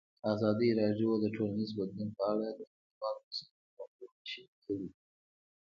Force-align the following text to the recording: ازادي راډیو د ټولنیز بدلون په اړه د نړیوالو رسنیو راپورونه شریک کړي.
ازادي 0.33 0.69
راډیو 0.81 1.11
د 1.19 1.25
ټولنیز 1.35 1.69
بدلون 1.77 2.09
په 2.17 2.23
اړه 2.31 2.47
د 2.57 2.59
نړیوالو 2.71 3.21
رسنیو 3.27 3.75
راپورونه 3.77 4.21
شریک 4.31 4.53
کړي. 4.65 4.89